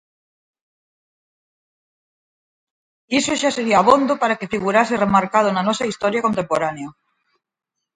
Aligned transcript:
Iso 3.19 3.33
xa 3.41 3.51
sería 3.57 3.77
abondo 3.79 4.13
para 4.21 4.37
que 4.39 4.51
figurase 4.53 5.01
remarcado 5.05 5.49
na 5.51 5.65
nosa 5.67 5.85
historia 5.91 6.25
contemporánea. 6.27 6.89